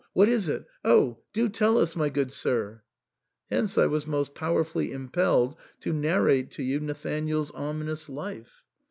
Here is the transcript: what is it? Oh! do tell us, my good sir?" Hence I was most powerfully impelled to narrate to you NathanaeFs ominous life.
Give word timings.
what 0.13 0.27
is 0.27 0.47
it? 0.47 0.65
Oh! 0.83 1.19
do 1.31 1.47
tell 1.47 1.77
us, 1.77 1.95
my 1.95 2.09
good 2.09 2.31
sir?" 2.31 2.81
Hence 3.51 3.77
I 3.77 3.85
was 3.85 4.07
most 4.07 4.33
powerfully 4.33 4.91
impelled 4.91 5.55
to 5.81 5.93
narrate 5.93 6.49
to 6.53 6.63
you 6.63 6.79
NathanaeFs 6.79 7.51
ominous 7.53 8.09
life. 8.09 8.63